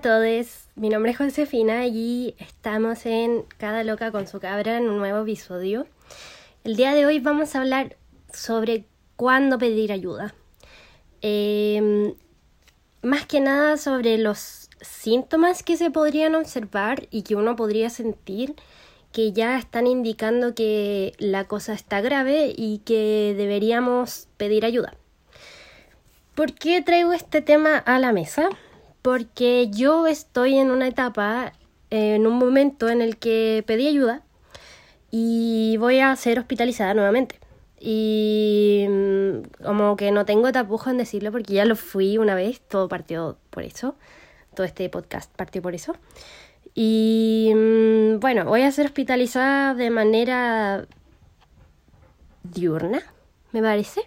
a 0.00 0.02
todos, 0.02 0.46
mi 0.76 0.88
nombre 0.88 1.12
es 1.12 1.18
Josefina 1.18 1.86
y 1.86 2.34
estamos 2.38 3.04
en 3.04 3.44
Cada 3.58 3.84
Loca 3.84 4.10
con 4.10 4.26
su 4.26 4.40
cabra 4.40 4.78
en 4.78 4.88
un 4.88 4.96
nuevo 4.96 5.20
episodio. 5.20 5.86
El 6.64 6.76
día 6.76 6.94
de 6.94 7.04
hoy 7.04 7.18
vamos 7.18 7.54
a 7.54 7.60
hablar 7.60 7.98
sobre 8.32 8.86
cuándo 9.16 9.58
pedir 9.58 9.92
ayuda. 9.92 10.34
Em, 11.20 12.14
más 13.02 13.26
que 13.26 13.40
nada 13.40 13.76
sobre 13.76 14.16
los 14.16 14.70
síntomas 14.80 15.62
que 15.62 15.76
se 15.76 15.90
podrían 15.90 16.34
observar 16.34 17.06
y 17.10 17.20
que 17.20 17.36
uno 17.36 17.54
podría 17.54 17.90
sentir 17.90 18.54
que 19.12 19.32
ya 19.32 19.58
están 19.58 19.86
indicando 19.86 20.54
que 20.54 21.12
la 21.18 21.44
cosa 21.44 21.74
está 21.74 22.00
grave 22.00 22.54
y 22.56 22.78
que 22.86 23.34
deberíamos 23.36 24.28
pedir 24.38 24.64
ayuda. 24.64 24.94
¿Por 26.34 26.54
qué 26.54 26.80
traigo 26.80 27.12
este 27.12 27.42
tema 27.42 27.76
a 27.76 27.98
la 27.98 28.12
mesa? 28.12 28.48
Porque 29.02 29.68
yo 29.70 30.06
estoy 30.06 30.58
en 30.58 30.70
una 30.70 30.88
etapa, 30.88 31.52
en 31.90 32.26
un 32.26 32.38
momento 32.38 32.88
en 32.88 33.02
el 33.02 33.16
que 33.16 33.64
pedí 33.66 33.88
ayuda 33.88 34.22
y 35.10 35.76
voy 35.78 36.00
a 36.00 36.14
ser 36.16 36.38
hospitalizada 36.38 36.94
nuevamente. 36.94 37.38
Y 37.80 38.86
mm, 38.88 39.64
como 39.64 39.96
que 39.96 40.10
no 40.12 40.26
tengo 40.26 40.52
tapujo 40.52 40.90
en 40.90 40.98
decirlo 40.98 41.32
porque 41.32 41.54
ya 41.54 41.64
lo 41.64 41.76
fui 41.76 42.18
una 42.18 42.34
vez, 42.34 42.60
todo 42.60 42.88
partió 42.88 43.38
por 43.50 43.62
eso, 43.62 43.96
todo 44.54 44.66
este 44.66 44.88
podcast 44.90 45.34
partió 45.34 45.62
por 45.62 45.74
eso. 45.74 45.94
Y 46.74 47.52
mm, 47.54 48.20
bueno, 48.20 48.44
voy 48.44 48.62
a 48.62 48.70
ser 48.70 48.86
hospitalizada 48.86 49.74
de 49.74 49.90
manera 49.90 50.86
diurna, 52.42 53.02
me 53.52 53.62
parece. 53.62 54.02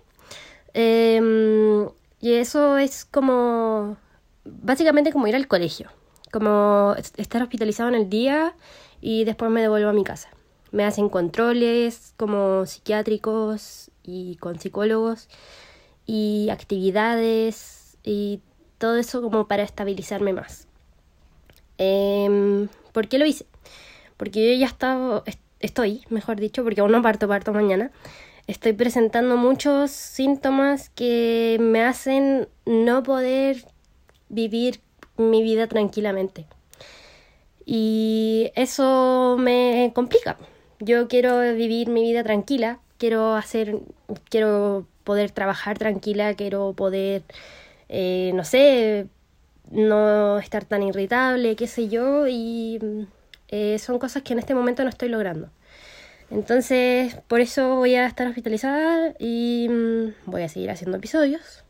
Em, 0.73 1.89
y 2.20 2.34
eso 2.34 2.77
es 2.77 3.05
como 3.05 3.98
básicamente 4.46 5.12
como 5.12 5.27
ir 5.27 5.36
al 5.36 5.48
colegio, 5.48 5.90
como 6.32 6.96
estar 7.18 7.41
hospitalizado 7.41 7.90
en 7.90 7.96
el 7.96 8.10
día 8.10 8.55
y 9.02 9.24
después 9.24 9.52
me 9.52 9.62
devuelvo 9.62 9.90
a 9.90 9.94
mi 9.94 10.04
casa. 10.04 10.30
Me 10.72 10.86
hacen 10.86 11.10
controles 11.10 12.13
como 12.18 12.66
psiquiátricos 12.66 13.91
y 14.04 14.38
con 14.38 14.60
psicólogos 14.60 15.30
y 16.05 16.49
actividades 16.49 17.98
y 18.04 18.41
todo 18.77 18.98
eso 18.98 19.21
como 19.21 19.48
para 19.48 19.64
estabilizarme 19.64 20.34
más. 20.34 20.68
Eh, 21.77 22.68
¿Por 22.91 23.08
qué 23.08 23.18
lo 23.18 23.26
hice? 23.26 23.46
Porque 24.18 24.54
yo 24.54 24.60
ya 24.60 24.68
estaba, 24.68 25.24
estoy, 25.60 26.04
mejor 26.10 26.40
dicho, 26.40 26.64
porque 26.64 26.82
aún 26.82 26.91
no 26.91 27.02
parto, 27.02 27.27
parto 27.27 27.54
mañana. 27.54 27.91
Estoy 28.46 28.74
presentando 28.74 29.38
muchos 29.38 29.91
síntomas 29.91 30.90
que 30.90 31.58
me 31.62 31.82
hacen 31.82 32.49
no 32.66 33.02
poder 33.04 33.66
vivir 34.34 34.81
mi 35.17 35.43
vida 35.43 35.67
tranquilamente. 35.67 36.45
Y 37.65 38.51
eso 38.55 39.37
me 39.40 39.91
complica. 39.95 40.37
Yo 40.79 41.07
quiero 41.07 41.40
vivir 41.55 41.87
mi 41.90 42.01
vida 42.01 42.23
tranquila, 42.23 42.79
quiero 42.98 43.35
hacer, 43.35 43.79
quiero 44.29 44.85
poder 45.03 45.31
trabajar 45.31 45.77
tranquila, 45.77 46.34
quiero 46.34 46.73
poder, 46.73 47.23
eh, 47.90 48.31
no 48.34 48.43
sé, 48.43 49.07
no 49.71 50.40
estar 50.40 50.65
tan 50.65 50.84
irritable, 50.84 51.55
qué 51.55 51.68
sé 51.68 51.87
yo, 51.87 52.27
y 52.27 52.79
eh, 53.49 53.79
son 53.79 53.99
cosas 53.99 54.23
que 54.23 54.34
en 54.34 54.40
este 54.40 54.55
momento 54.55 54.84
no 54.84 54.90
estoy 54.90 55.09
logrando. 55.09 55.49
Entonces, 56.31 57.15
por 57.27 57.40
eso 57.41 57.75
voy 57.75 57.95
a 57.95 58.07
estar 58.07 58.27
hospitalizada 58.27 59.13
y 59.20 59.68
mm, 59.70 60.13
voy 60.25 60.41
a 60.43 60.49
seguir 60.49 60.71
haciendo 60.71 60.97
episodios. 60.97 61.62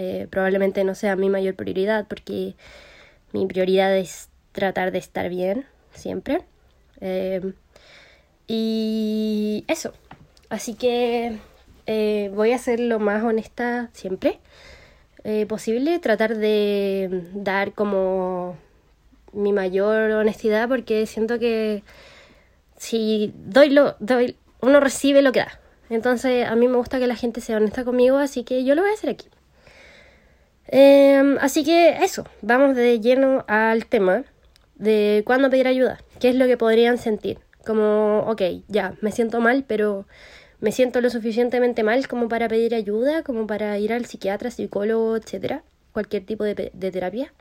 Eh, 0.00 0.28
probablemente 0.30 0.84
no 0.84 0.94
sea 0.94 1.16
mi 1.16 1.28
mayor 1.28 1.56
prioridad 1.56 2.06
porque 2.06 2.54
mi 3.32 3.46
prioridad 3.46 3.96
es 3.96 4.28
tratar 4.52 4.92
de 4.92 4.98
estar 4.98 5.28
bien 5.28 5.66
siempre. 5.92 6.42
Eh, 7.00 7.52
y 8.46 9.64
eso. 9.66 9.92
Así 10.50 10.74
que 10.74 11.38
eh, 11.86 12.30
voy 12.32 12.52
a 12.52 12.58
ser 12.58 12.78
lo 12.78 13.00
más 13.00 13.24
honesta 13.24 13.90
siempre 13.92 14.38
posible. 15.48 15.98
Tratar 15.98 16.38
de 16.38 17.24
dar 17.34 17.72
como 17.74 18.56
mi 19.32 19.52
mayor 19.52 20.12
honestidad 20.12 20.68
porque 20.68 21.04
siento 21.06 21.38
que 21.38 21.82
si 22.78 23.34
doy 23.36 23.68
lo 23.68 23.94
doy 23.98 24.36
uno 24.60 24.80
recibe 24.80 25.20
lo 25.20 25.32
que 25.32 25.40
da. 25.40 25.60
Entonces 25.90 26.46
a 26.46 26.54
mí 26.54 26.66
me 26.68 26.76
gusta 26.78 26.98
que 26.98 27.06
la 27.06 27.16
gente 27.16 27.42
sea 27.42 27.58
honesta 27.58 27.84
conmigo, 27.84 28.16
así 28.16 28.44
que 28.44 28.64
yo 28.64 28.74
lo 28.74 28.80
voy 28.82 28.92
a 28.92 28.94
hacer 28.94 29.10
aquí. 29.10 29.28
Em, 30.68 31.38
así 31.40 31.64
que 31.64 32.04
eso, 32.04 32.24
vamos 32.42 32.76
de 32.76 33.00
lleno 33.00 33.44
al 33.48 33.86
tema 33.86 34.24
de 34.76 35.22
cuándo 35.26 35.48
pedir 35.50 35.66
ayuda, 35.66 35.98
qué 36.20 36.28
es 36.28 36.36
lo 36.36 36.46
que 36.46 36.56
podrían 36.56 36.98
sentir. 36.98 37.38
Como, 37.66 38.20
ok, 38.26 38.42
ya, 38.68 38.94
me 39.00 39.10
siento 39.10 39.40
mal, 39.40 39.64
pero 39.66 40.06
me 40.60 40.72
siento 40.72 41.00
lo 41.00 41.10
suficientemente 41.10 41.82
mal 41.82 42.06
como 42.06 42.28
para 42.28 42.48
pedir 42.48 42.74
ayuda, 42.74 43.22
como 43.22 43.46
para 43.46 43.78
ir 43.78 43.92
al 43.92 44.04
psiquiatra, 44.06 44.50
psicólogo, 44.50 45.16
etcétera, 45.16 45.62
cualquier 45.92 46.24
tipo 46.26 46.44
de, 46.44 46.70
de 46.72 46.90
terapia. 46.90 47.32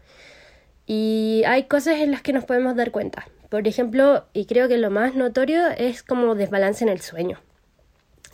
Y 0.85 1.43
hay 1.45 1.63
cosas 1.63 1.97
en 1.99 2.11
las 2.11 2.21
que 2.21 2.33
nos 2.33 2.45
podemos 2.45 2.75
dar 2.77 2.91
cuenta. 2.91 3.27
Por 3.49 3.67
ejemplo, 3.67 4.25
y 4.33 4.45
creo 4.45 4.69
que 4.69 4.77
lo 4.77 4.89
más 4.89 5.15
notorio 5.15 5.67
es 5.69 6.01
como 6.03 6.35
desbalance 6.35 6.83
en 6.83 6.89
el 6.89 7.01
sueño. 7.01 7.39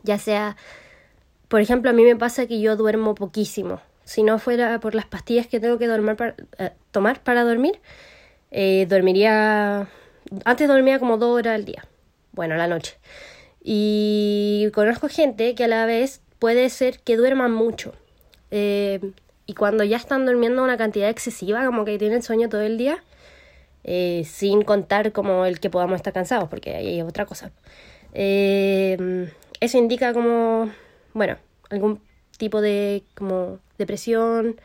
Ya 0.04 0.20
sea, 0.20 0.56
por 1.48 1.62
ejemplo, 1.62 1.90
a 1.90 1.94
mí 1.94 2.04
me 2.04 2.16
pasa 2.16 2.46
que 2.46 2.60
yo 2.60 2.76
duermo 2.76 3.16
poquísimo 3.16 3.82
si 4.06 4.24
no 4.24 4.40
fuera 4.40 4.80
por 4.80 4.96
las 4.96 5.06
pastillas 5.06 5.48
que 5.48 5.60
tengo 5.60 5.78
que 5.78 5.86
eh, 5.86 6.72
tomar 6.92 7.22
para 7.22 7.44
dormir, 7.44 7.80
eh, 8.52 8.86
dormiría. 8.90 9.88
Antes 10.46 10.68
dormía 10.68 11.00
como 11.00 11.18
dos 11.18 11.38
horas 11.38 11.56
al 11.56 11.66
día. 11.66 11.86
Bueno, 12.32 12.56
a 12.56 12.58
la 12.58 12.68
noche. 12.68 12.98
Y 13.64 14.70
conozco 14.74 15.08
gente 15.08 15.56
que 15.56 15.66
a 15.66 15.68
la 15.68 15.86
vez 15.86 16.22
puede 16.40 16.70
ser 16.70 17.00
que 17.00 17.16
duerman 17.16 17.54
mucho. 17.54 17.94
Eh, 18.52 19.00
y 19.46 19.54
cuando 19.54 19.84
ya 19.84 19.98
están 19.98 20.26
durmiendo 20.26 20.64
una 20.64 20.78
cantidad 20.78 21.10
excesiva, 21.10 21.66
como 21.66 21.86
que 21.86 21.98
tienen 21.98 22.24
sueño 22.24 22.50
todo 22.50 22.62
el 22.62 22.78
día, 22.78 23.04
sin 24.26 24.64
contar 24.64 25.12
como 25.12 25.46
el 25.46 25.60
que 25.60 25.70
podamos 25.70 25.98
estar 25.98 26.14
cansados, 26.14 26.48
porque 26.50 26.76
ahí 26.76 26.88
hay 26.88 27.02
otra 27.02 27.26
cosa. 27.26 27.52
eso 28.14 29.78
indica 29.78 30.14
como, 30.14 30.72
bueno, 31.14 31.38
algún 31.70 32.00
tipo 32.44 32.60
de 32.60 33.04
como 33.16 33.60
depresión, 33.78 34.60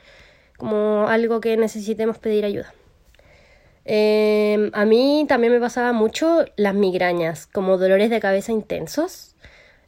como 0.56 1.06
algo 1.08 1.40
que 1.40 1.56
necesitemos 1.56 2.18
pedir 2.18 2.44
ayuda. 2.44 2.74
Em, 3.84 4.70
a 4.74 4.84
mí 4.84 5.24
también 5.28 5.52
me 5.52 5.60
pasaba 5.60 5.92
mucho 5.92 6.44
las 6.56 6.74
migrañas, 6.74 7.46
como 7.46 7.78
dolores 7.78 8.10
de 8.10 8.18
cabeza 8.18 8.50
intensos. 8.50 9.36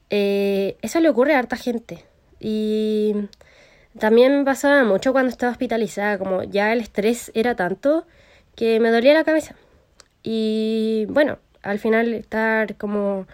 Eh, 0.08 0.76
eso 0.82 1.00
le 1.00 1.08
ocurre 1.08 1.34
a 1.34 1.40
harta 1.40 1.56
gente. 1.56 2.04
Y 2.38 3.14
también 3.98 4.38
me 4.38 4.44
pasaba 4.44 4.84
mucho 4.84 5.12
cuando 5.12 5.30
estaba 5.30 5.50
hospitalizada, 5.52 6.16
como 6.16 6.44
ya 6.44 6.72
el 6.72 6.80
estrés 6.80 7.32
era 7.34 7.56
tanto 7.56 8.06
que 8.54 8.78
me 8.78 8.90
dolía 8.90 9.14
la 9.14 9.24
cabeza. 9.24 9.56
Y 10.22 11.06
bueno, 11.08 11.38
al 11.62 11.80
final 11.80 12.14
estar 12.14 12.76
como 12.76 13.26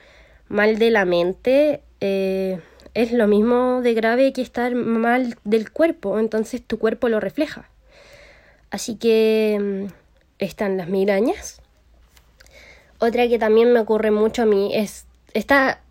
mal 0.49 0.78
de 0.78 0.91
la 0.91 1.05
mente 1.05 1.83
eh, 2.00 2.59
es 2.96 3.12
lo 3.12 3.26
mismo 3.26 3.82
de 3.82 3.92
grave 3.92 4.32
que 4.32 4.40
estar 4.40 4.74
mal 4.74 5.36
del 5.44 5.70
cuerpo, 5.70 6.18
entonces 6.18 6.62
tu 6.62 6.78
cuerpo 6.78 7.10
lo 7.10 7.20
refleja. 7.20 7.68
Así 8.70 8.96
que 8.96 9.58
mm, 9.60 9.92
están 10.38 10.78
las 10.78 10.88
migrañas. 10.88 11.60
Otra 12.98 13.28
que 13.28 13.38
también 13.38 13.74
me 13.74 13.80
ocurre 13.80 14.10
mucho 14.10 14.42
a 14.42 14.46
mí 14.46 14.74
es 14.74 15.04
esta 15.34 15.82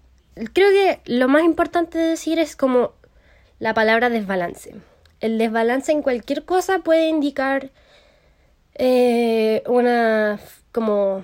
creo 0.53 0.71
que 0.71 0.99
lo 1.05 1.27
más 1.27 1.43
importante 1.43 1.99
de 1.99 2.09
decir 2.09 2.39
es 2.39 2.55
como 2.55 2.93
la 3.59 3.75
palabra 3.75 4.09
desbalance. 4.09 4.73
El 5.21 5.37
desbalance 5.37 5.91
en 5.91 6.01
cualquier 6.01 6.43
cosa 6.43 6.79
puede 6.79 7.07
indicar 7.07 7.69
eh, 8.73 9.61
una 9.67 10.39
como 10.71 11.23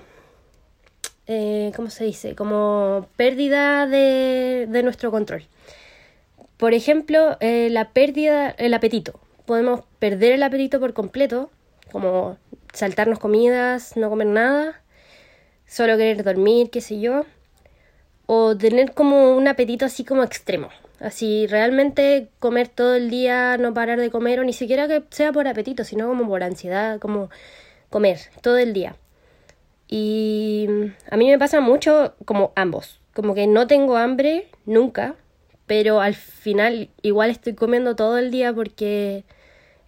eh, 1.26 1.72
¿cómo 1.76 1.90
se 1.90 2.04
dice? 2.04 2.34
Como 2.34 3.06
pérdida 3.16 3.86
de, 3.86 4.66
de 4.68 4.82
nuestro 4.82 5.10
control. 5.10 5.44
Por 6.56 6.74
ejemplo, 6.74 7.36
eh, 7.40 7.68
la 7.70 7.90
pérdida, 7.90 8.50
el 8.50 8.74
apetito. 8.74 9.18
Podemos 9.46 9.82
perder 9.98 10.32
el 10.32 10.42
apetito 10.42 10.78
por 10.78 10.94
completo, 10.94 11.50
como 11.90 12.36
saltarnos 12.72 13.18
comidas, 13.18 13.96
no 13.96 14.08
comer 14.08 14.28
nada, 14.28 14.80
solo 15.66 15.96
querer 15.96 16.22
dormir, 16.22 16.70
qué 16.70 16.80
sé 16.80 17.00
yo. 17.00 17.26
O 18.26 18.56
tener 18.56 18.94
como 18.94 19.36
un 19.36 19.48
apetito 19.48 19.84
así 19.84 20.04
como 20.04 20.22
extremo. 20.22 20.68
Así, 21.00 21.48
realmente 21.48 22.28
comer 22.38 22.68
todo 22.68 22.94
el 22.94 23.10
día, 23.10 23.56
no 23.56 23.74
parar 23.74 23.98
de 23.98 24.10
comer, 24.10 24.38
o 24.38 24.44
ni 24.44 24.52
siquiera 24.52 24.86
que 24.86 25.02
sea 25.10 25.32
por 25.32 25.48
apetito, 25.48 25.82
sino 25.82 26.06
como 26.06 26.28
por 26.28 26.44
ansiedad, 26.44 27.00
como 27.00 27.28
comer 27.90 28.20
todo 28.40 28.58
el 28.58 28.72
día. 28.72 28.94
Y 29.94 30.66
a 31.10 31.18
mí 31.18 31.28
me 31.28 31.38
pasa 31.38 31.60
mucho 31.60 32.14
como 32.24 32.52
ambos. 32.56 32.98
Como 33.12 33.34
que 33.34 33.46
no 33.46 33.66
tengo 33.66 33.98
hambre 33.98 34.48
nunca, 34.64 35.16
pero 35.66 36.00
al 36.00 36.14
final 36.14 36.88
igual 37.02 37.28
estoy 37.28 37.52
comiendo 37.52 37.94
todo 37.94 38.16
el 38.16 38.30
día 38.30 38.54
porque 38.54 39.24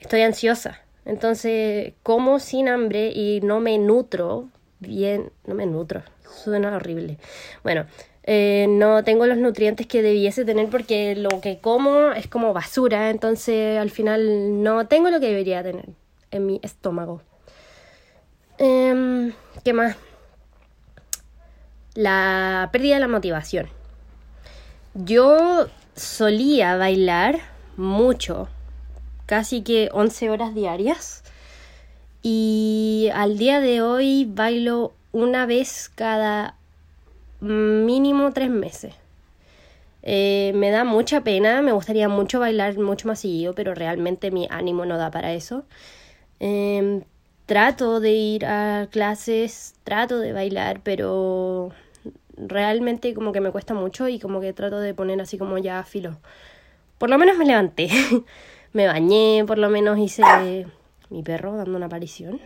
estoy 0.01 0.21
ansiosa. 0.21 0.83
Entonces, 1.06 1.95
como 2.03 2.39
sin 2.39 2.69
hambre 2.69 3.12
y 3.15 3.41
no 3.43 3.61
me 3.61 3.79
nutro 3.79 4.51
bien, 4.79 5.33
no 5.47 5.55
me 5.55 5.65
nutro, 5.65 6.03
suena 6.23 6.77
horrible. 6.77 7.17
Bueno, 7.62 7.87
eh, 8.25 8.67
no 8.69 9.05
tengo 9.05 9.27
los 9.27 9.39
nutrientes 9.39 9.87
que 9.87 10.03
debiese 10.03 10.45
tener 10.45 10.69
porque 10.69 11.17
lo 11.17 11.41
que 11.41 11.61
como 11.61 12.12
es 12.12 12.27
como 12.27 12.53
basura, 12.53 13.09
entonces 13.09 13.79
al 13.79 13.89
final 13.89 14.62
no 14.62 14.87
tengo 14.87 15.09
lo 15.09 15.19
que 15.19 15.29
debería 15.29 15.62
tener 15.62 15.87
en 16.31 16.45
mi 16.45 16.61
estómago. 16.62 17.23
Em, 18.59 19.33
¿Qué 19.65 19.73
más? 19.73 19.97
La 21.95 22.69
pérdida 22.73 22.95
de 22.95 23.01
la 23.01 23.09
motivación. 23.09 23.69
Yo 24.95 25.67
solía 25.97 26.77
bailar 26.77 27.41
mucho, 27.77 28.49
casi 29.27 29.62
que 29.62 29.89
11 29.93 30.31
horas 30.31 30.55
diarias. 30.55 31.23
Y 32.23 33.11
al 33.15 33.39
día 33.39 33.61
de 33.61 33.83
hoy 33.83 34.25
bailo 34.25 34.93
una 35.12 35.47
vez 35.47 35.91
cada 35.95 36.57
mínimo 37.41 38.33
tres 38.33 38.50
meses. 38.50 38.95
Eh, 40.03 40.53
me 40.55 40.71
da 40.71 40.85
mucha 40.85 41.23
pena, 41.23 41.62
me 41.62 41.73
gustaría 41.73 42.09
mucho 42.09 42.39
bailar 42.39 42.79
mucho 42.79 43.09
más 43.09 43.21
seguido, 43.21 43.55
pero 43.55 43.75
realmente 43.75 44.31
mi 44.31 44.47
ánimo 44.50 44.85
no 44.85 44.99
da 44.99 45.11
para 45.11 45.33
eso. 45.33 45.65
Em, 46.41 47.03
trato 47.46 48.00
de 48.00 48.11
ir 48.12 48.46
a 48.46 48.88
clases, 48.91 49.75
trato 49.85 50.19
de 50.19 50.32
bailar, 50.32 50.81
pero 50.82 51.73
realmente 52.37 53.14
como 53.14 53.32
que 53.32 53.41
me 53.41 53.50
cuesta 53.50 53.75
mucho 53.75 54.08
y 54.08 54.19
como 54.19 54.41
que 54.41 54.52
trato 54.52 54.81
de 54.81 54.94
poner 54.94 55.20
así 55.20 55.38
como 55.38 55.58
ya 55.58 55.82
filo. 55.85 56.17
Por 56.99 57.11
lo 57.11 57.19
menos 57.19 57.37
me 57.37 57.44
levanté, 57.44 57.88
me 58.73 58.87
bañé, 58.87 59.44
por 59.46 59.58
lo 59.58 59.69
menos 59.69 59.99
hice 59.99 60.67
mi 61.11 61.23
perro 61.23 61.56
dando 61.56 61.76
una 61.76 61.87
aparición. 61.87 62.41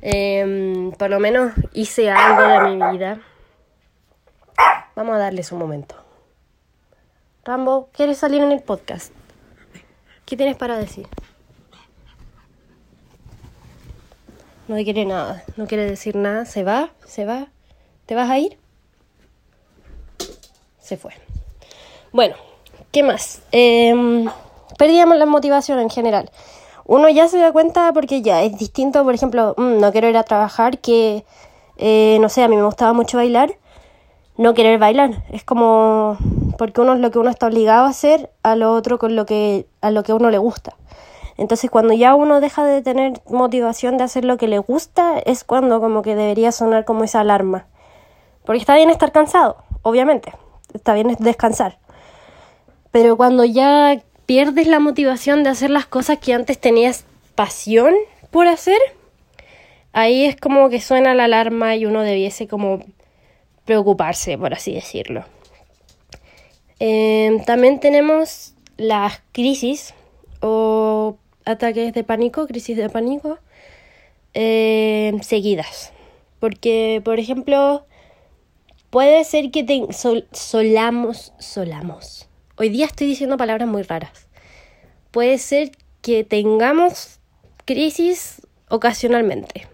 Em, 0.00 0.90
por 0.92 1.10
lo 1.10 1.20
menos 1.20 1.52
hice 1.72 2.10
algo 2.10 2.42
de 2.42 2.76
mi 2.76 2.92
vida. 2.92 3.20
Vamos 4.96 5.14
a 5.14 5.18
darles 5.18 5.52
un 5.52 5.58
momento. 5.60 5.94
Rambo, 7.44 7.88
¿quieres 7.92 8.18
salir 8.18 8.42
en 8.42 8.52
el 8.52 8.62
podcast? 8.62 9.12
¿Qué 10.26 10.36
tienes 10.36 10.56
para 10.56 10.76
decir? 10.76 11.06
No 14.72 14.82
quiere 14.84 15.04
nada, 15.04 15.44
no 15.58 15.66
quiere 15.66 15.84
decir 15.84 16.16
nada. 16.16 16.46
¿Se 16.46 16.64
va? 16.64 16.88
¿Se 17.04 17.26
va? 17.26 17.48
¿Te 18.06 18.14
vas 18.14 18.30
a 18.30 18.38
ir? 18.38 18.56
Se 20.80 20.96
fue. 20.96 21.12
Bueno, 22.10 22.36
¿qué 22.90 23.02
más? 23.02 23.42
Eh, 23.52 24.24
perdíamos 24.78 25.18
la 25.18 25.26
motivación 25.26 25.78
en 25.78 25.90
general. 25.90 26.30
Uno 26.86 27.10
ya 27.10 27.28
se 27.28 27.36
da 27.36 27.52
cuenta 27.52 27.92
porque 27.92 28.22
ya 28.22 28.42
es 28.44 28.56
distinto, 28.56 29.04
por 29.04 29.14
ejemplo, 29.14 29.54
mm, 29.58 29.78
no 29.78 29.92
quiero 29.92 30.08
ir 30.08 30.16
a 30.16 30.22
trabajar, 30.22 30.78
que, 30.78 31.26
eh, 31.76 32.16
no 32.22 32.30
sé, 32.30 32.42
a 32.42 32.48
mí 32.48 32.56
me 32.56 32.64
gustaba 32.64 32.94
mucho 32.94 33.18
bailar 33.18 33.54
no 34.36 34.54
querer 34.54 34.78
bailar. 34.78 35.24
Es 35.30 35.44
como 35.44 36.16
porque 36.58 36.80
uno 36.80 36.94
es 36.94 37.00
lo 37.00 37.10
que 37.10 37.18
uno 37.18 37.30
está 37.30 37.46
obligado 37.46 37.84
a 37.84 37.90
hacer, 37.90 38.30
a 38.42 38.56
lo 38.56 38.72
otro 38.72 38.98
con 38.98 39.16
lo 39.16 39.26
que 39.26 39.66
a 39.80 39.90
lo 39.90 40.02
que 40.02 40.12
uno 40.12 40.30
le 40.30 40.38
gusta. 40.38 40.74
Entonces, 41.36 41.70
cuando 41.70 41.94
ya 41.94 42.14
uno 42.14 42.40
deja 42.40 42.64
de 42.64 42.82
tener 42.82 43.14
motivación 43.28 43.96
de 43.96 44.04
hacer 44.04 44.24
lo 44.24 44.36
que 44.36 44.48
le 44.48 44.58
gusta, 44.58 45.18
es 45.18 45.44
cuando 45.44 45.80
como 45.80 46.02
que 46.02 46.14
debería 46.14 46.52
sonar 46.52 46.84
como 46.84 47.04
esa 47.04 47.20
alarma. 47.20 47.66
Porque 48.44 48.60
está 48.60 48.74
bien 48.76 48.90
estar 48.90 49.12
cansado, 49.12 49.56
obviamente. 49.82 50.32
Está 50.74 50.94
bien 50.94 51.16
descansar. 51.18 51.78
Pero 52.90 53.16
cuando 53.16 53.44
ya 53.44 54.02
pierdes 54.26 54.66
la 54.66 54.78
motivación 54.78 55.42
de 55.42 55.50
hacer 55.50 55.70
las 55.70 55.86
cosas 55.86 56.18
que 56.18 56.34
antes 56.34 56.58
tenías 56.58 57.04
pasión 57.34 57.94
por 58.30 58.46
hacer, 58.46 58.78
ahí 59.92 60.24
es 60.24 60.36
como 60.36 60.68
que 60.68 60.80
suena 60.80 61.14
la 61.14 61.24
alarma 61.24 61.76
y 61.76 61.86
uno 61.86 62.02
debiese 62.02 62.48
como 62.48 62.80
preocuparse, 63.64 64.36
por 64.36 64.54
así 64.54 64.74
decirlo. 64.74 65.24
Em, 66.78 67.44
también 67.44 67.78
tenemos 67.80 68.54
las 68.76 69.22
crisis 69.32 69.94
o 70.40 71.16
ataques 71.44 71.92
de 71.92 72.04
pánico, 72.04 72.46
crisis 72.46 72.76
de 72.76 72.88
pánico, 72.88 73.38
em, 74.34 75.20
seguidas. 75.22 75.92
Porque, 76.40 77.00
por 77.04 77.18
ejemplo, 77.18 77.86
puede 78.90 79.24
ser 79.24 79.50
que 79.50 79.64
te 79.64 79.86
solamos, 80.32 81.32
solamos. 81.38 82.28
Hoy 82.56 82.68
día 82.68 82.86
estoy 82.86 83.06
diciendo 83.06 83.36
palabras 83.36 83.68
muy 83.68 83.82
raras. 83.82 84.28
Puede 85.10 85.38
ser 85.38 85.72
que 86.00 86.24
tengamos 86.24 87.20
crisis 87.64 88.42
ocasionalmente. 88.68 89.68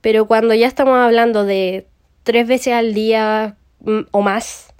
Pero 0.00 0.26
cuando 0.26 0.54
ya 0.54 0.66
estamos 0.66 0.96
hablando 0.98 1.44
de 1.44 1.86
tres 2.22 2.46
veces 2.46 2.74
al 2.74 2.94
día 2.94 3.56
mm, 3.80 4.02
o 4.10 4.22
más, 4.22 4.72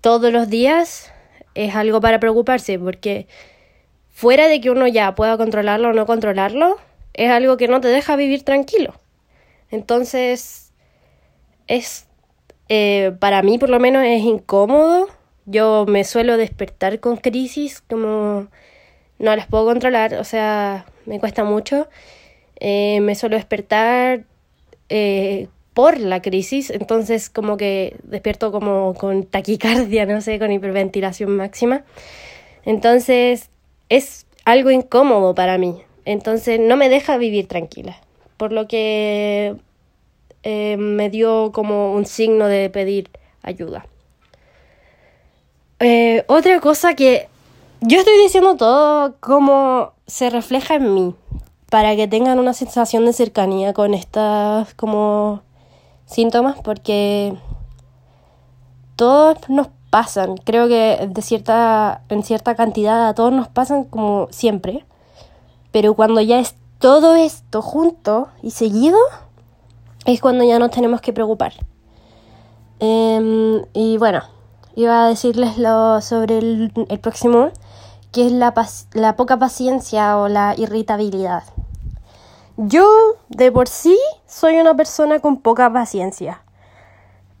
todos 0.00 0.32
los 0.32 0.48
días, 0.48 1.12
es 1.54 1.74
algo 1.74 2.00
para 2.00 2.20
preocuparse, 2.20 2.78
porque 2.78 3.26
fuera 4.12 4.48
de 4.48 4.60
que 4.60 4.70
uno 4.70 4.86
ya 4.86 5.14
pueda 5.14 5.36
controlarlo 5.36 5.90
o 5.90 5.92
no 5.92 6.06
controlarlo, 6.06 6.76
es 7.14 7.30
algo 7.30 7.56
que 7.56 7.68
no 7.68 7.80
te 7.80 7.88
deja 7.88 8.16
vivir 8.16 8.42
tranquilo. 8.42 8.94
Entonces, 9.70 10.72
es, 11.66 12.06
eh, 12.68 13.12
para 13.18 13.42
mí 13.42 13.58
por 13.58 13.70
lo 13.70 13.80
menos 13.80 14.04
es 14.04 14.22
incómodo. 14.22 15.08
Yo 15.46 15.86
me 15.88 16.04
suelo 16.04 16.36
despertar 16.36 17.00
con 17.00 17.16
crisis, 17.16 17.80
como 17.80 18.48
no 19.18 19.36
las 19.36 19.46
puedo 19.46 19.66
controlar, 19.66 20.14
o 20.14 20.24
sea, 20.24 20.86
me 21.06 21.20
cuesta 21.20 21.44
mucho. 21.44 21.88
Eh, 22.58 23.00
me 23.00 23.14
suelo 23.14 23.36
despertar 23.36 24.24
eh, 24.88 25.48
por 25.74 25.98
la 25.98 26.20
crisis, 26.20 26.70
entonces 26.70 27.30
como 27.30 27.56
que 27.56 27.96
despierto 28.02 28.52
como 28.52 28.94
con 28.94 29.24
taquicardia, 29.24 30.06
no 30.06 30.20
sé, 30.20 30.38
con 30.38 30.52
hiperventilación 30.52 31.36
máxima. 31.36 31.84
Entonces 32.64 33.50
es 33.90 34.26
algo 34.46 34.70
incómodo 34.70 35.34
para 35.34 35.58
mí, 35.58 35.82
entonces 36.06 36.58
no 36.58 36.76
me 36.76 36.88
deja 36.88 37.18
vivir 37.18 37.46
tranquila, 37.46 38.00
por 38.38 38.52
lo 38.52 38.66
que 38.66 39.56
eh, 40.42 40.76
me 40.78 41.10
dio 41.10 41.52
como 41.52 41.92
un 41.92 42.06
signo 42.06 42.46
de 42.46 42.70
pedir 42.70 43.10
ayuda. 43.42 43.84
Eh, 45.80 46.24
otra 46.26 46.60
cosa 46.60 46.94
que 46.94 47.28
yo 47.82 47.98
estoy 47.98 48.18
diciendo 48.22 48.56
todo 48.56 49.16
como 49.20 49.92
se 50.06 50.30
refleja 50.30 50.76
en 50.76 50.94
mí, 50.94 51.14
para 51.70 51.94
que 51.96 52.08
tengan 52.08 52.38
una 52.38 52.52
sensación 52.52 53.06
de 53.06 53.12
cercanía 53.12 53.72
con 53.72 53.94
estas 53.94 54.74
como 54.74 55.42
síntomas 56.04 56.56
porque 56.62 57.34
todos 58.96 59.38
nos 59.48 59.68
pasan, 59.90 60.36
creo 60.36 60.68
que 60.68 61.08
de 61.10 61.22
cierta, 61.22 62.02
en 62.08 62.22
cierta 62.22 62.54
cantidad 62.54 63.08
a 63.08 63.14
todos 63.14 63.32
nos 63.32 63.48
pasan 63.48 63.84
como 63.84 64.28
siempre, 64.30 64.84
pero 65.72 65.94
cuando 65.94 66.20
ya 66.20 66.38
es 66.38 66.54
todo 66.78 67.14
esto 67.14 67.60
junto 67.60 68.28
y 68.42 68.52
seguido, 68.52 68.98
es 70.06 70.20
cuando 70.20 70.44
ya 70.44 70.58
nos 70.58 70.70
tenemos 70.70 71.00
que 71.00 71.12
preocupar. 71.12 71.52
Em, 72.78 73.62
y 73.74 73.98
bueno, 73.98 74.22
iba 74.74 75.04
a 75.04 75.08
decirles 75.08 75.58
lo 75.58 76.00
sobre 76.00 76.38
el, 76.38 76.72
el 76.88 76.98
próximo, 77.00 77.50
que 78.12 78.26
es 78.26 78.32
la, 78.32 78.54
la 78.94 79.16
poca 79.16 79.38
paciencia 79.38 80.16
o 80.16 80.28
la 80.28 80.54
irritabilidad. 80.56 81.44
Yo 82.56 82.86
de 83.28 83.52
por 83.52 83.68
sí 83.68 83.98
soy 84.26 84.56
una 84.56 84.74
persona 84.74 85.20
con 85.20 85.38
poca 85.38 85.72
paciencia, 85.72 86.42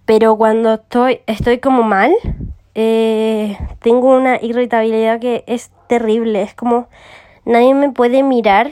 pero 0.06 0.36
cuando 0.36 0.74
estoy, 0.74 1.20
estoy 1.26 1.58
como 1.58 1.82
mal, 1.82 2.12
eh, 2.74 3.58
tengo 3.80 4.16
una 4.16 4.38
irritabilidad 4.40 5.20
que 5.20 5.44
es 5.46 5.70
terrible, 5.88 6.42
es 6.42 6.54
como 6.54 6.88
nadie 7.44 7.74
me 7.74 7.90
puede 7.90 8.22
mirar 8.22 8.70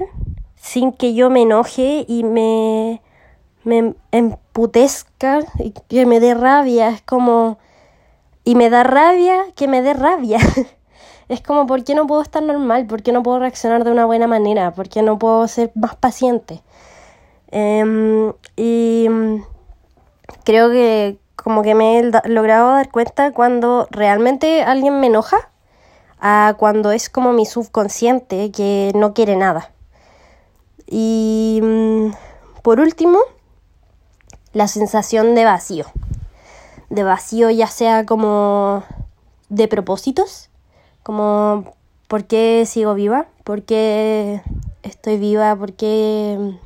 sin 0.56 0.92
que 0.92 1.14
yo 1.14 1.30
me 1.30 1.42
enoje 1.42 2.04
y 2.06 2.24
me, 2.24 3.00
me 3.64 3.94
emputezca 4.12 5.40
y 5.58 5.72
que 5.88 6.06
me 6.06 6.20
dé 6.20 6.34
rabia, 6.34 6.90
es 6.90 7.02
como... 7.02 7.58
Y 8.44 8.54
me 8.54 8.70
da 8.70 8.82
rabia 8.82 9.44
que 9.56 9.68
me 9.68 9.82
dé 9.82 9.92
rabia. 9.92 10.38
es 11.28 11.42
como, 11.42 11.66
¿por 11.66 11.84
qué 11.84 11.94
no 11.94 12.06
puedo 12.06 12.22
estar 12.22 12.42
normal? 12.42 12.86
¿Por 12.86 13.02
qué 13.02 13.12
no 13.12 13.22
puedo 13.22 13.38
reaccionar 13.40 13.84
de 13.84 13.92
una 13.92 14.06
buena 14.06 14.26
manera? 14.26 14.72
¿Por 14.72 14.88
qué 14.88 15.02
no 15.02 15.18
puedo 15.18 15.46
ser 15.48 15.70
más 15.74 15.96
paciente? 15.96 16.62
Em, 17.50 18.32
y 18.56 19.06
creo 20.44 20.70
que 20.70 21.18
como 21.48 21.62
que 21.62 21.74
me 21.74 21.98
he 21.98 22.10
logrado 22.28 22.72
dar 22.72 22.90
cuenta 22.90 23.32
cuando 23.32 23.88
realmente 23.90 24.62
alguien 24.62 25.00
me 25.00 25.06
enoja 25.06 25.48
a 26.20 26.56
cuando 26.58 26.92
es 26.92 27.08
como 27.08 27.32
mi 27.32 27.46
subconsciente 27.46 28.50
que 28.50 28.92
no 28.94 29.14
quiere 29.14 29.34
nada. 29.34 29.72
Y 30.86 31.60
mm, 31.62 32.10
por 32.60 32.80
último, 32.80 33.18
la 34.52 34.68
sensación 34.68 35.34
de 35.34 35.46
vacío. 35.46 35.86
De 36.90 37.02
vacío 37.02 37.48
ya 37.48 37.68
sea 37.68 38.04
como 38.04 38.82
de 39.48 39.68
propósitos 39.68 40.50
como 41.02 41.72
por 42.08 42.26
qué 42.26 42.64
sigo 42.66 42.92
viva, 42.92 43.26
por 43.42 43.62
qué 43.62 44.42
estoy 44.82 45.16
viva, 45.16 45.56
por 45.56 45.72
qué 45.72 46.58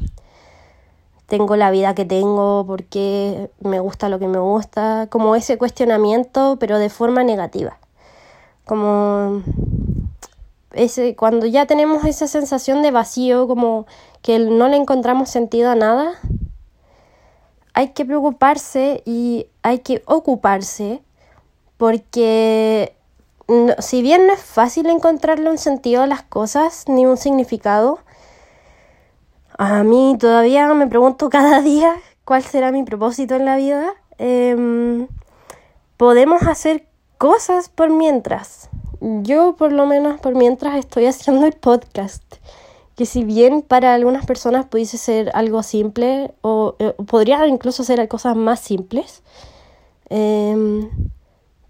tengo 1.33 1.57
la 1.57 1.71
vida 1.71 1.95
que 1.95 2.05
tengo, 2.05 2.67
por 2.67 2.85
qué 2.85 3.51
me 3.63 3.81
gusta 3.81 4.11
lo 4.11 4.19
que 4.19 4.29
me 4.29 4.39
gusta, 4.39 5.07
como 5.09 5.35
ese 5.35 5.57
cuestionamiento, 5.57 6.59
pero 6.61 6.79
de 6.79 6.91
forma 6.91 7.25
negativa. 7.25 7.79
Como 8.67 9.43
ese, 10.73 11.17
cuando 11.17 11.47
ya 11.47 11.65
tenemos 11.65 12.05
esa 12.05 12.27
sensación 12.27 12.83
de 12.83 12.91
vacío, 12.91 13.49
como 13.49 13.87
que 14.21 14.41
no 14.41 14.69
le 14.69 14.77
encontramos 14.77 15.31
sentido 15.31 15.71
a 15.71 15.75
nada, 15.75 16.13
hay 17.73 17.93
que 17.93 18.05
preocuparse 18.05 19.03
y 19.07 19.47
hay 19.63 19.79
que 19.79 20.03
ocuparse 20.05 21.01
porque 21.79 22.95
si 23.79 24.03
bien 24.03 24.27
no 24.27 24.35
es 24.35 24.43
fácil 24.43 24.85
encontrarle 24.91 25.49
un 25.49 25.57
sentido 25.57 26.03
a 26.03 26.07
las 26.07 26.25
cosas 26.25 26.85
ni 26.89 27.07
un 27.07 27.17
significado, 27.17 28.01
a 29.59 29.83
mí 29.83 30.17
todavía 30.19 30.73
me 30.75 30.87
pregunto 30.87 31.29
cada 31.31 31.61
día 31.63 31.97
cuál 32.25 32.43
será 32.43 32.73
mi 32.73 32.85
propósito 32.85 33.35
en 33.35 33.45
la 33.45 33.57
vida. 33.57 33.93
Em, 34.19 35.09
podemos 35.97 36.43
hacer 36.43 36.87
cosas 37.19 37.69
por 37.69 37.91
mientras. 37.91 38.69
Yo 39.01 39.57
por 39.57 39.73
lo 39.73 39.87
menos 39.87 40.21
por 40.21 40.35
mientras 40.35 40.77
estoy 40.77 41.07
haciendo 41.07 41.47
el 41.47 41.53
podcast. 41.53 42.23
Que 42.97 43.07
si 43.07 43.25
bien 43.25 43.63
para 43.63 43.95
algunas 43.95 44.27
personas 44.27 44.67
pudiese 44.67 44.99
ser 44.99 45.31
algo 45.35 45.63
simple 45.63 46.35
o 46.43 46.77
eh, 46.79 46.95
podría 47.07 47.47
incluso 47.47 47.85
ser 47.85 48.07
cosas 48.07 48.37
más 48.37 48.61
simples, 48.61 49.23
em, 50.11 50.91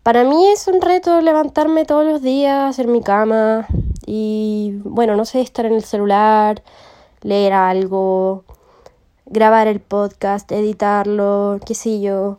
para 0.02 0.24
mí 0.24 0.48
es 0.48 0.66
un 0.66 0.80
reto 0.80 1.20
levantarme 1.20 1.84
todos 1.84 2.04
los 2.04 2.22
días, 2.22 2.70
hacer 2.70 2.88
mi 2.88 3.02
cama 3.02 3.68
y, 4.04 4.80
bueno, 4.82 5.14
no 5.14 5.24
sé, 5.24 5.40
estar 5.40 5.64
en 5.64 5.74
el 5.74 5.84
celular, 5.84 6.62
leer 7.22 7.52
algo, 7.52 8.44
grabar 9.26 9.66
el 9.68 9.80
podcast, 9.80 10.50
editarlo, 10.52 11.58
qué 11.64 11.74
sé 11.74 12.00
yo. 12.00 12.38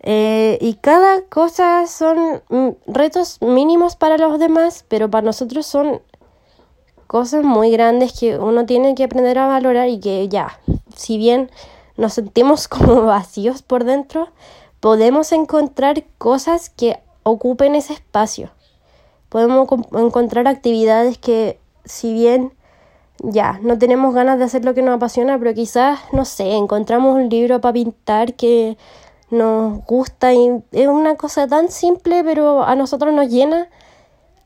Eh, 0.00 0.58
y 0.60 0.74
cada 0.74 1.22
cosa 1.22 1.86
son 1.86 2.42
mm, 2.48 2.70
retos 2.86 3.38
mínimos 3.40 3.94
para 3.94 4.18
los 4.18 4.38
demás, 4.38 4.84
pero 4.88 5.08
para 5.10 5.24
nosotros 5.24 5.64
son 5.64 6.02
cosas 7.06 7.44
muy 7.44 7.70
grandes 7.70 8.18
que 8.18 8.38
uno 8.38 8.66
tiene 8.66 8.94
que 8.94 9.04
aprender 9.04 9.38
a 9.38 9.46
valorar 9.46 9.88
y 9.88 10.00
que 10.00 10.28
ya, 10.28 10.58
si 10.96 11.18
bien 11.18 11.50
nos 11.96 12.14
sentimos 12.14 12.68
como 12.68 13.02
vacíos 13.02 13.62
por 13.62 13.84
dentro, 13.84 14.28
podemos 14.80 15.30
encontrar 15.30 16.04
cosas 16.18 16.70
que 16.70 16.98
ocupen 17.22 17.76
ese 17.76 17.92
espacio. 17.92 18.50
Podemos 19.28 19.68
encontrar 19.92 20.48
actividades 20.48 21.16
que, 21.16 21.60
si 21.84 22.12
bien 22.12 22.52
ya 23.22 23.58
no 23.62 23.78
tenemos 23.78 24.14
ganas 24.14 24.38
de 24.38 24.44
hacer 24.44 24.64
lo 24.64 24.74
que 24.74 24.82
nos 24.82 24.96
apasiona, 24.96 25.38
pero 25.38 25.54
quizás, 25.54 26.00
no 26.12 26.24
sé, 26.24 26.52
encontramos 26.52 27.14
un 27.14 27.28
libro 27.28 27.60
para 27.60 27.72
pintar 27.72 28.34
que 28.34 28.76
nos 29.30 29.84
gusta 29.86 30.34
y 30.34 30.62
es 30.72 30.88
una 30.88 31.16
cosa 31.16 31.46
tan 31.46 31.70
simple, 31.70 32.22
pero 32.24 32.64
a 32.64 32.74
nosotros 32.74 33.14
nos 33.14 33.28
llena, 33.28 33.68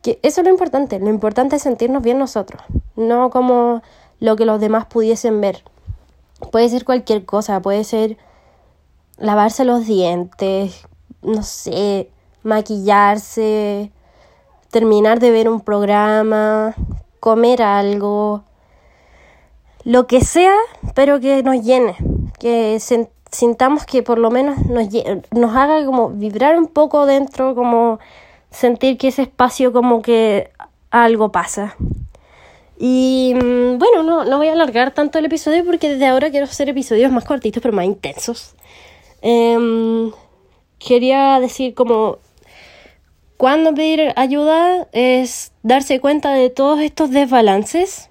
que 0.03 0.21
eso 0.23 0.41
es 0.41 0.47
lo 0.47 0.53
importante. 0.53 0.99
Lo 0.99 1.09
importante 1.09 1.57
es 1.57 1.63
sentirnos 1.63 2.03
bien 2.03 2.19
nosotros, 2.19 2.63
no 2.95 3.31
como 3.31 3.83
lo 4.21 4.37
que 4.37 4.45
los 4.45 4.61
demás 4.61 4.87
pudiesen 4.87 5.41
ver. 5.41 5.63
Puede 6.53 6.69
ser 6.69 6.85
cualquier 6.85 7.25
cosa, 7.25 7.61
puede 7.61 7.83
ser 7.83 8.19
lavarse 9.19 9.65
los 9.65 9.87
dientes, 9.87 10.83
no 11.23 11.43
sé, 11.43 12.11
maquillarse, 12.43 13.91
terminar 14.71 15.19
de 15.19 15.31
ver 15.31 15.49
un 15.49 15.63
programa, 15.63 16.75
comer 17.19 17.63
algo, 17.63 18.45
lo 19.87 20.09
que 20.09 20.21
sea, 20.21 20.53
pero 20.97 21.21
que 21.21 21.45
nos 21.45 21.63
llene, 21.63 21.95
que 22.41 22.81
sintamos 23.31 23.87
que 23.87 24.03
por 24.03 24.19
lo 24.19 24.33
menos 24.33 24.59
nos, 24.67 24.89
nos 25.31 25.57
haga 25.57 25.87
como 25.87 26.11
vibrar 26.11 26.59
un 26.59 26.67
poco 26.67 27.07
dentro, 27.07 27.55
como 27.55 28.01
sentir 28.51 28.99
que 28.99 29.09
ese 29.09 29.23
espacio 29.23 29.73
como 29.73 30.03
que 30.03 30.51
algo 30.91 31.31
pasa. 31.31 31.77
Y 32.77 33.35
mm, 33.37 33.79
bueno, 33.79 34.03
no, 34.03 34.25
no 34.25 34.39
voy 34.39 34.49
a 34.49 34.55
alargar 34.55 34.93
tanto 34.93 35.21
el 35.21 35.27
episodio 35.27 35.65
porque 35.65 35.89
desde 35.91 36.07
ahora 36.07 36.33
quiero 36.33 36.47
hacer 36.47 36.69
episodios 36.69 37.13
más 37.13 37.25
cortitos 37.25 37.63
pero 37.63 37.73
más 37.73 37.85
intensos. 37.85 38.57
Em, 39.23 40.11
quería 40.81 41.39
decir 41.39 41.75
como 41.75 42.19
cuando 43.37 43.73
pedir 43.73 44.13
ayuda 44.17 44.89
es 44.91 45.53
darse 45.63 46.01
cuenta 46.01 46.33
de 46.33 46.51
todos 46.51 46.81
estos 46.81 47.13
desbalances, 47.13 48.11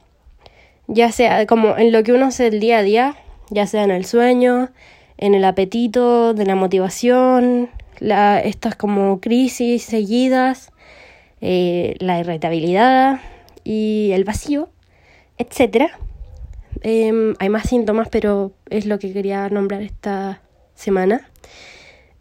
ya 0.88 1.12
sea 1.12 1.46
como 1.46 1.78
en 1.78 1.92
lo 1.92 2.04
que 2.04 2.14
uno 2.14 2.28
hace 2.28 2.48
el 2.48 2.60
día 2.60 2.80
a 2.80 2.84
día, 2.84 3.16
ya 3.50 3.68
sea 3.68 3.84
en 3.84 3.92
el 3.92 4.06
sueño, 4.06 4.70
en 5.18 5.34
el 5.34 5.46
apetito, 5.46 6.34
de 6.34 6.46
la 6.46 6.56
motivación, 6.56 7.70
la, 8.00 8.40
estas 8.40 8.76
como 8.76 9.20
crisis 9.22 9.84
seguidas, 9.84 10.72
eh, 11.42 11.96
la 12.00 12.20
irritabilidad 12.20 13.20
y 13.64 14.12
el 14.14 14.24
vacío, 14.24 14.70
etc. 15.38 15.92
Em, 16.82 17.36
hay 17.40 17.50
más 17.50 17.70
síntomas, 17.70 18.10
pero 18.10 18.54
es 18.70 18.86
lo 18.86 19.00
que 19.00 19.14
quería 19.14 19.50
nombrar 19.50 19.82
esta 19.82 20.42
semana. 20.76 21.30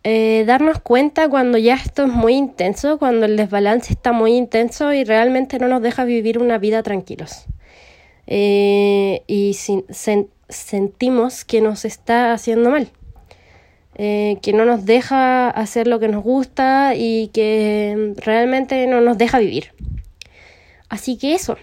Eh, 0.06 0.44
darnos 0.46 0.80
cuenta 0.80 1.28
cuando 1.30 1.56
ya 1.56 1.74
esto 1.74 2.04
es 2.04 2.12
muy 2.12 2.34
intenso, 2.34 2.98
cuando 2.98 3.24
el 3.24 3.36
desbalance 3.36 3.92
está 3.92 4.12
muy 4.12 4.36
intenso 4.36 4.92
y 4.92 5.02
realmente 5.04 5.58
no 5.58 5.66
nos 5.66 5.80
deja 5.80 6.04
vivir 6.04 6.38
una 6.38 6.58
vida 6.58 6.82
tranquilos. 6.82 7.46
Eh, 8.26 9.22
y 9.26 9.54
sentimos 10.48 11.44
que 11.44 11.60
nos 11.60 11.84
está 11.84 12.32
haciendo 12.32 12.70
mal, 12.70 12.88
eh, 13.96 14.38
que 14.42 14.52
no 14.52 14.64
nos 14.64 14.84
deja 14.84 15.50
hacer 15.50 15.86
lo 15.86 16.00
que 16.00 16.08
nos 16.08 16.22
gusta 16.22 16.94
y 16.96 17.28
que 17.28 18.14
realmente 18.16 18.86
no 18.86 19.00
nos 19.00 19.18
deja 19.18 19.38
vivir. 19.38 19.72
Así 20.88 21.16
que 21.16 21.34
eso. 21.34 21.56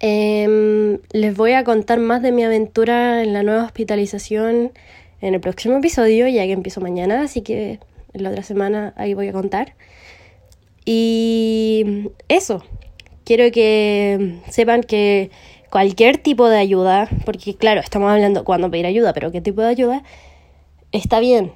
Em, 0.00 0.98
les 1.12 1.36
voy 1.36 1.52
a 1.52 1.64
contar 1.64 1.98
más 1.98 2.22
de 2.22 2.30
mi 2.30 2.44
aventura 2.44 3.22
en 3.22 3.32
la 3.32 3.42
nueva 3.42 3.64
hospitalización 3.64 4.72
en 5.20 5.34
el 5.34 5.40
próximo 5.40 5.76
episodio, 5.78 6.28
ya 6.28 6.44
que 6.44 6.52
empiezo 6.52 6.80
mañana, 6.80 7.22
así 7.22 7.42
que 7.42 7.80
en 8.12 8.22
la 8.22 8.30
otra 8.30 8.42
semana 8.42 8.92
ahí 8.96 9.14
voy 9.14 9.28
a 9.28 9.32
contar. 9.32 9.74
Y 10.84 12.10
eso, 12.28 12.64
quiero 13.28 13.52
que 13.52 14.38
sepan 14.48 14.82
que 14.82 15.30
cualquier 15.68 16.16
tipo 16.16 16.48
de 16.48 16.56
ayuda, 16.56 17.10
porque 17.26 17.54
claro, 17.54 17.82
estamos 17.82 18.10
hablando 18.10 18.42
cuando 18.42 18.70
pedir 18.70 18.86
ayuda, 18.86 19.12
pero 19.12 19.30
qué 19.30 19.42
tipo 19.42 19.60
de 19.60 19.68
ayuda, 19.68 20.02
está 20.92 21.20
bien. 21.20 21.52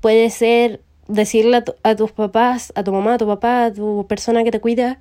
Puede 0.00 0.30
ser 0.30 0.80
decirle 1.08 1.64
a, 1.82 1.96
tus 1.96 2.12
papás, 2.12 2.72
a 2.76 2.84
tu 2.84 2.92
mamá, 2.92 3.14
a 3.14 3.18
tu 3.18 3.26
papá, 3.26 3.64
a 3.64 3.72
tu 3.72 4.06
persona 4.08 4.44
que 4.44 4.52
te 4.52 4.60
cuida, 4.60 5.00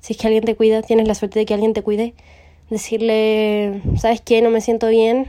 si 0.00 0.12
es 0.12 0.18
que 0.18 0.26
alguien 0.26 0.44
te 0.44 0.54
cuida, 0.54 0.82
tienes 0.82 1.08
la 1.08 1.14
suerte 1.14 1.38
de 1.38 1.46
que 1.46 1.54
alguien 1.54 1.72
te 1.72 1.80
cuide, 1.80 2.12
decirle, 2.68 3.80
¿sabes 3.96 4.20
qué? 4.20 4.42
No 4.42 4.50
me 4.50 4.60
siento 4.60 4.88
bien. 4.88 5.28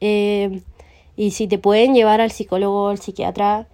Eh, 0.00 0.62
y 1.16 1.32
si 1.32 1.48
te 1.48 1.58
pueden 1.58 1.94
llevar 1.94 2.22
al 2.22 2.30
psicólogo 2.30 2.84
o 2.84 2.88
al 2.88 2.98
psiquiatra, 2.98 3.68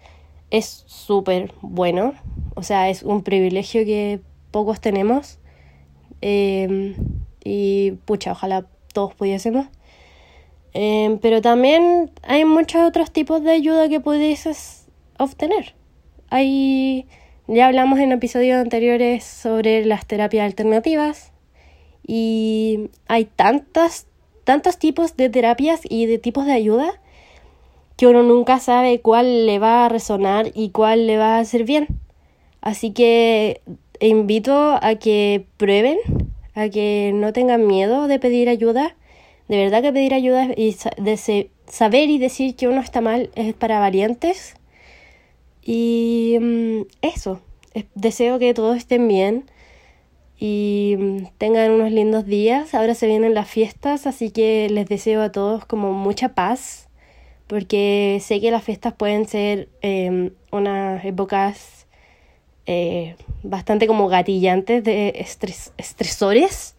es 0.50 0.82
súper 0.86 1.54
bueno. 1.60 2.14
O 2.56 2.64
sea, 2.64 2.90
es 2.90 3.04
un 3.04 3.22
privilegio 3.22 3.84
que 3.84 4.18
pocos 4.50 4.80
tenemos. 4.80 5.38
Em, 6.22 6.94
y 7.44 7.92
pucha, 8.06 8.32
ojalá 8.32 8.64
todos 8.94 9.14
pudiésemos. 9.14 9.66
Em, 10.72 11.18
pero 11.18 11.42
también 11.42 12.10
hay 12.22 12.44
muchos 12.44 12.82
otros 12.82 13.10
tipos 13.10 13.42
de 13.42 13.50
ayuda 13.50 13.88
que 13.88 14.00
pudieses 14.00 14.86
obtener. 15.18 15.74
Hay, 16.30 17.06
ya 17.46 17.66
hablamos 17.66 17.98
en 17.98 18.12
episodios 18.12 18.58
anteriores 18.58 19.24
sobre 19.24 19.84
las 19.84 20.06
terapias 20.06 20.46
alternativas 20.46 21.32
y 22.06 22.90
hay 23.08 23.26
tantas, 23.26 24.06
tantos 24.44 24.78
tipos 24.78 25.16
de 25.16 25.28
terapias 25.28 25.80
y 25.88 26.06
de 26.06 26.18
tipos 26.18 26.46
de 26.46 26.52
ayuda 26.52 27.00
que 27.96 28.06
uno 28.06 28.22
nunca 28.22 28.58
sabe 28.58 29.00
cuál 29.00 29.46
le 29.46 29.58
va 29.58 29.84
a 29.84 29.88
resonar 29.88 30.50
y 30.54 30.70
cuál 30.70 31.06
le 31.06 31.18
va 31.18 31.36
a 31.36 31.40
hacer 31.40 31.64
bien. 31.64 32.00
Así 32.62 32.92
que 32.92 33.60
invito 34.08 34.78
a 34.82 34.94
que 34.96 35.46
prueben, 35.56 35.98
a 36.54 36.68
que 36.68 37.12
no 37.14 37.32
tengan 37.32 37.66
miedo 37.66 38.08
de 38.08 38.18
pedir 38.18 38.48
ayuda. 38.48 38.96
De 39.48 39.56
verdad 39.56 39.82
que 39.82 39.92
pedir 39.92 40.14
ayuda 40.14 40.48
y 40.56 40.76
de 40.98 41.50
saber 41.66 42.10
y 42.10 42.18
decir 42.18 42.56
que 42.56 42.68
uno 42.68 42.80
está 42.80 43.00
mal 43.00 43.30
es 43.34 43.54
para 43.54 43.80
valientes. 43.80 44.54
Y 45.62 46.38
mm, 46.40 46.82
eso, 47.02 47.40
deseo 47.94 48.38
que 48.38 48.54
todos 48.54 48.76
estén 48.76 49.06
bien 49.08 49.44
y 50.38 50.96
mm, 50.98 51.26
tengan 51.38 51.72
unos 51.72 51.92
lindos 51.92 52.26
días. 52.26 52.74
Ahora 52.74 52.94
se 52.94 53.06
vienen 53.06 53.34
las 53.34 53.48
fiestas, 53.48 54.06
así 54.06 54.30
que 54.30 54.68
les 54.70 54.88
deseo 54.88 55.22
a 55.22 55.32
todos 55.32 55.64
como 55.64 55.92
mucha 55.92 56.34
paz 56.34 56.88
porque 57.52 58.18
sé 58.22 58.40
que 58.40 58.50
las 58.50 58.64
fiestas 58.64 58.94
pueden 58.94 59.28
ser 59.28 59.68
em, 59.82 60.30
unas 60.50 61.04
épocas 61.04 61.81
eh, 62.66 63.16
bastante 63.42 63.86
como 63.86 64.08
gatillantes 64.08 64.84
de 64.84 65.14
estres 65.16 65.72
estresores, 65.76 66.76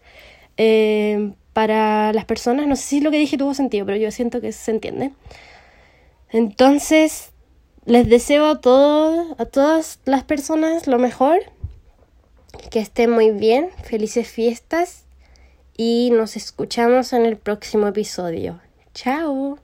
em, 0.56 1.34
para 1.52 2.12
las 2.12 2.24
personas. 2.24 2.66
No 2.66 2.76
sé 2.76 2.82
si 2.82 3.00
lo 3.00 3.10
que 3.10 3.18
dije 3.18 3.38
tuvo 3.38 3.54
sentido, 3.54 3.86
pero 3.86 3.98
yo 3.98 4.10
siento 4.10 4.40
que 4.40 4.52
se 4.52 4.70
entiende. 4.70 5.12
Entonces, 6.30 7.30
les 7.86 8.08
deseo 8.08 8.46
a, 8.46 8.50
a 8.50 9.44
todas 9.46 10.00
las 10.04 10.24
personas 10.24 10.86
lo 10.86 10.98
mejor. 10.98 11.38
Que 12.70 12.80
estén 12.80 13.10
muy 13.10 13.30
bien. 13.30 13.70
Felices 13.82 14.28
fiestas. 14.28 15.04
Y 15.76 16.10
nos 16.12 16.36
escuchamos 16.36 17.12
en 17.12 17.26
el 17.26 17.36
próximo 17.36 17.88
episodio. 17.88 18.60
Chao. 18.94 19.58